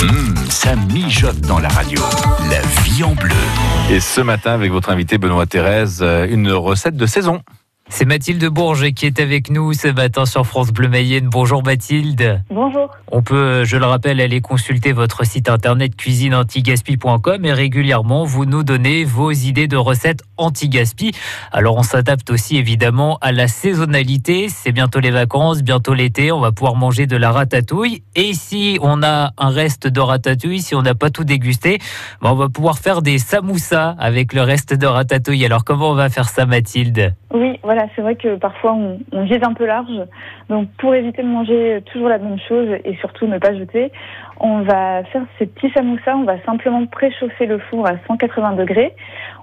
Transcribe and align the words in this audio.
Hum, 0.00 0.34
ça 0.48 0.76
mijote 0.76 1.40
dans 1.40 1.58
la 1.58 1.68
radio. 1.68 2.00
La 2.50 2.60
vie 2.82 3.02
en 3.02 3.14
bleu. 3.14 3.34
Et 3.90 4.00
ce 4.00 4.20
matin, 4.20 4.52
avec 4.52 4.70
votre 4.70 4.90
invité 4.90 5.18
Benoît 5.18 5.46
Thérèse, 5.46 6.00
euh, 6.02 6.26
une 6.28 6.52
recette 6.52 6.96
de 6.96 7.06
saison. 7.06 7.42
C'est 7.90 8.04
Mathilde 8.04 8.44
Bourges 8.44 8.92
qui 8.92 9.06
est 9.06 9.18
avec 9.18 9.50
nous 9.50 9.72
ce 9.72 9.88
matin 9.88 10.24
sur 10.24 10.46
France 10.46 10.70
Bleu 10.70 10.88
Mayenne. 10.88 11.28
Bonjour 11.28 11.64
Mathilde. 11.64 12.42
Bonjour. 12.50 12.90
On 13.10 13.22
peut, 13.22 13.64
je 13.64 13.76
le 13.76 13.86
rappelle, 13.86 14.20
aller 14.20 14.40
consulter 14.40 14.92
votre 14.92 15.24
site 15.24 15.48
internet 15.48 15.96
cuisineantigaspi.com 15.96 17.44
et 17.44 17.52
régulièrement 17.52 18.24
vous 18.24 18.44
nous 18.44 18.62
donnez 18.62 19.04
vos 19.04 19.32
idées 19.32 19.66
de 19.66 19.76
recettes 19.76 20.22
anti-gaspi. 20.36 21.12
Alors 21.50 21.76
on 21.76 21.82
s'adapte 21.82 22.30
aussi 22.30 22.56
évidemment 22.56 23.18
à 23.20 23.32
la 23.32 23.48
saisonnalité. 23.48 24.48
C'est 24.48 24.72
bientôt 24.72 25.00
les 25.00 25.10
vacances, 25.10 25.62
bientôt 25.62 25.94
l'été. 25.94 26.30
On 26.30 26.40
va 26.40 26.52
pouvoir 26.52 26.76
manger 26.76 27.06
de 27.06 27.16
la 27.16 27.32
ratatouille. 27.32 28.02
Et 28.14 28.34
si 28.34 28.78
on 28.82 29.02
a 29.02 29.32
un 29.38 29.48
reste 29.48 29.88
de 29.88 30.00
ratatouille, 30.00 30.60
si 30.60 30.74
on 30.74 30.82
n'a 30.82 30.94
pas 30.94 31.10
tout 31.10 31.24
dégusté, 31.24 31.78
ben, 32.22 32.30
on 32.30 32.36
va 32.36 32.48
pouvoir 32.48 32.78
faire 32.78 33.02
des 33.02 33.18
samoussas 33.18 33.96
avec 33.98 34.34
le 34.34 34.42
reste 34.42 34.74
de 34.74 34.86
ratatouille. 34.86 35.44
Alors 35.44 35.64
comment 35.64 35.90
on 35.90 35.94
va 35.94 36.10
faire 36.10 36.28
ça 36.28 36.46
Mathilde? 36.46 37.14
Oui, 37.34 37.58
voilà, 37.62 37.77
c'est 37.94 38.02
vrai 38.02 38.16
que 38.16 38.36
parfois 38.36 38.74
on, 38.74 38.98
on 39.12 39.24
vise 39.24 39.42
un 39.42 39.52
peu 39.52 39.66
large. 39.66 40.02
Donc 40.48 40.68
pour 40.78 40.94
éviter 40.94 41.22
de 41.22 41.28
manger 41.28 41.82
toujours 41.92 42.08
la 42.08 42.18
même 42.18 42.38
chose 42.48 42.68
et 42.84 42.94
surtout 42.96 43.26
ne 43.26 43.38
pas 43.38 43.54
jeter, 43.54 43.92
on 44.40 44.62
va 44.62 45.04
faire 45.04 45.22
ces 45.38 45.46
petits 45.46 45.70
samoussas. 45.70 46.16
On 46.16 46.24
va 46.24 46.40
simplement 46.44 46.86
préchauffer 46.86 47.46
le 47.46 47.58
four 47.58 47.86
à 47.86 47.94
180 48.06 48.52
degrés. 48.52 48.94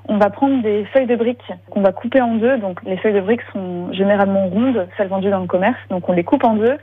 On 0.07 0.17
va 0.17 0.29
prendre 0.29 0.61
des 0.61 0.85
feuilles 0.85 1.07
de 1.07 1.15
briques 1.15 1.51
qu'on 1.69 1.81
va 1.81 1.91
couper 1.91 2.21
en 2.21 2.35
deux. 2.35 2.57
Donc 2.57 2.81
les 2.83 2.97
feuilles 2.97 3.13
de 3.13 3.21
briques 3.21 3.43
sont 3.53 3.91
généralement 3.91 4.47
rondes, 4.47 4.87
celles 4.97 5.07
vendues 5.07 5.31
dans 5.31 5.41
le 5.41 5.47
commerce. 5.47 5.79
Donc 5.89 6.07
on 6.09 6.13
les 6.13 6.23
coupe 6.23 6.43
en 6.43 6.55
deux. 6.55 6.77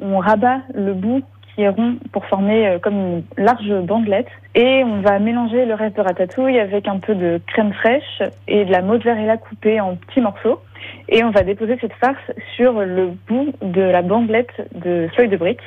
On 0.00 0.18
rabat 0.18 0.60
le 0.74 0.92
bout 0.92 1.22
qui 1.54 1.62
est 1.62 1.68
rond 1.68 1.96
pour 2.12 2.24
former 2.26 2.68
euh, 2.68 2.78
comme 2.78 2.94
une 2.94 3.22
large 3.36 3.72
bandelette. 3.82 4.28
Et 4.54 4.84
on 4.84 5.00
va 5.00 5.18
mélanger 5.18 5.64
le 5.64 5.74
reste 5.74 5.96
de 5.96 6.02
ratatouille 6.02 6.58
avec 6.58 6.86
un 6.86 6.98
peu 6.98 7.14
de 7.14 7.40
crème 7.46 7.72
fraîche 7.72 8.22
et 8.46 8.64
de 8.64 8.70
la 8.70 8.82
mozzarella 8.82 9.38
coupée 9.38 9.80
en 9.80 9.96
petits 9.96 10.20
morceaux. 10.20 10.60
Et 11.08 11.22
on 11.22 11.30
va 11.30 11.42
déposer 11.42 11.78
cette 11.80 11.92
farce 11.94 12.16
sur 12.56 12.80
le 12.80 13.12
bout 13.28 13.52
de 13.62 13.82
la 13.82 14.02
bandelette 14.02 14.52
de 14.74 15.08
feuilles 15.14 15.28
de 15.28 15.36
briques. 15.36 15.60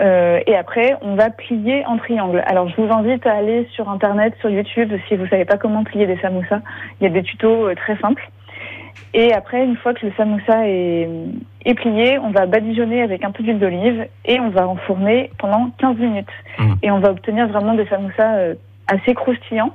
Euh, 0.00 0.40
et 0.46 0.54
après, 0.56 0.96
on 1.02 1.14
va 1.14 1.30
plier 1.30 1.84
en 1.86 1.96
triangle. 1.96 2.42
Alors, 2.46 2.68
je 2.68 2.80
vous 2.80 2.92
invite 2.92 3.26
à 3.26 3.34
aller 3.34 3.66
sur 3.72 3.88
Internet, 3.88 4.34
sur 4.40 4.50
YouTube, 4.50 4.92
si 5.08 5.16
vous 5.16 5.26
savez 5.26 5.44
pas 5.44 5.56
comment 5.56 5.84
plier 5.84 6.06
des 6.06 6.18
samoussas. 6.18 6.60
Il 7.00 7.04
y 7.04 7.06
a 7.06 7.10
des 7.10 7.22
tutos 7.22 7.68
euh, 7.68 7.74
très 7.74 7.96
simples. 7.98 8.28
Et 9.14 9.32
après, 9.32 9.64
une 9.64 9.76
fois 9.76 9.94
que 9.94 10.06
le 10.06 10.12
samoussa 10.16 10.68
est, 10.68 11.08
est 11.64 11.74
plié, 11.74 12.18
on 12.18 12.30
va 12.30 12.46
badigeonner 12.46 13.02
avec 13.02 13.24
un 13.24 13.30
peu 13.30 13.42
d'huile 13.42 13.58
d'olive 13.58 14.06
et 14.24 14.38
on 14.38 14.50
va 14.50 14.68
enfourner 14.68 15.30
pendant 15.38 15.70
15 15.78 15.96
minutes. 15.96 16.26
Mmh. 16.58 16.74
Et 16.82 16.90
on 16.90 16.98
va 16.98 17.10
obtenir 17.10 17.48
vraiment 17.48 17.74
des 17.74 17.86
samoussas 17.86 18.36
euh, 18.36 18.54
assez 18.86 19.14
croustillants 19.14 19.72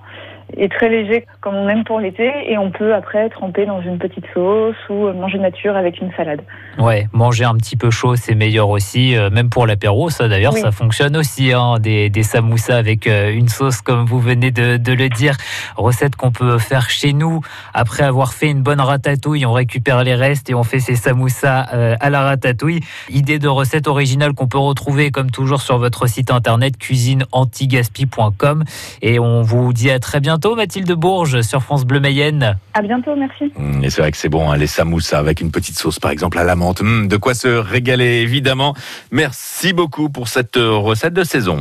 et 0.55 0.69
très 0.69 0.89
légers 0.89 1.25
comme 1.41 1.55
on 1.55 1.67
aime 1.69 1.83
pour 1.83 1.99
l'été. 1.99 2.31
Et 2.47 2.58
on 2.58 2.72
peut 2.72 2.94
après 2.94 3.30
tremper 3.30 3.66
dans 3.66 3.81
une 3.81 3.97
petite 3.97 4.25
sauce 4.33 4.75
ou 4.89 5.08
euh, 5.08 5.13
manger 5.13 5.39
nature 5.39 5.75
avec 5.75 5.99
une 5.99 6.11
salade. 6.13 6.41
Ouais, 6.80 7.08
manger 7.13 7.44
un 7.45 7.55
petit 7.55 7.75
peu 7.77 7.91
chaud, 7.91 8.16
c'est 8.16 8.36
meilleur 8.36 8.69
aussi, 8.69 9.16
euh, 9.16 9.30
même 9.30 9.49
pour 9.49 9.67
l'apéro. 9.67 10.09
Ça, 10.09 10.27
d'ailleurs, 10.27 10.53
Oui. 10.53 10.61
ça 10.61 10.71
fonctionne 10.71 11.16
aussi, 11.17 11.52
hein, 11.53 11.77
des, 11.80 12.09
des 12.09 12.23
samoussas 12.23 12.75
avec 12.77 13.05
euh, 13.08 13.31
une 13.31 13.47
sauce, 13.47 13.81
comme 13.81 14.05
vous 14.05 14.19
venez 14.19 14.52
de, 14.52 14.77
de 14.77 14.94
le 14.94 15.09
dire. 15.09 15.36
Recette 15.77 16.16
qu'on 16.16 16.31
peut 16.31 16.58
faire 16.58 16.89
chez 16.89 17.14
nous. 17.14 17.41
Après 17.73 18.03
avoir 18.03 18.33
fait 18.33 18.49
une 18.49 18.61
bonne 18.64 18.81
ratatouille, 18.81 19.45
on 19.45 19.53
récupère 19.53 20.03
les 20.03 20.16
restes 20.16 20.49
et 20.49 20.55
on 20.55 20.64
fait 20.64 20.80
ces 20.80 20.95
samoussas 20.95 21.67
euh, 21.73 21.95
à 21.99 22.09
la 22.09 22.21
ratatouille. 22.21 22.80
Idée 23.09 23.38
de 23.39 23.47
recette 23.47 23.88
originale 23.88 24.33
qu'on 24.33 24.47
peut 24.47 24.58
retrouver, 24.58 25.11
comme 25.11 25.30
toujours, 25.31 25.61
sur 25.61 25.77
votre 25.77 26.08
site 26.08 26.31
internet 26.31 26.77
cuisineantigaspi.com. 26.77 28.64
Et 29.02 29.19
on 29.19 29.41
vous 29.41 29.73
dit 29.73 29.91
à 29.91 29.99
très 29.99 30.19
bientôt, 30.19 30.33
Mathilde 30.56 30.92
Bourges, 30.94 31.42
sur 31.42 31.62
France 31.62 31.86
Bleu 31.86 32.00
Mayenne. 32.00 32.58
À 32.73 32.81
bientôt, 32.81 33.16
merci. 33.16 33.52
Hum, 33.58 33.84
Et 33.84 33.89
c'est 33.89 34.02
vrai 34.02 34.12
que 34.12 34.17
c'est 34.17 34.30
bon, 34.30 34.52
hein, 34.52 34.58
les 34.58 34.67
samoussas 34.67 35.20
avec 35.20 35.42
une 35.42 35.52
petite 35.52 35.77
sauce, 35.77 35.99
par 35.99 36.11
exemple, 36.11 36.38
à 36.39 36.44
la 36.44 36.55
menthe. 36.55 36.82
Hum, 36.82 37.08
de 37.08 37.17
quoi 37.17 37.33
se 37.33 37.48
régaler, 37.48 38.21
évidemment. 38.21 38.76
Merci 39.11 39.73
beaucoup 39.73 40.10
pour 40.10 40.27
cette 40.27 40.58
euh, 40.58 40.71
recette 40.71 41.14
de 41.14 41.23
saison. 41.23 41.60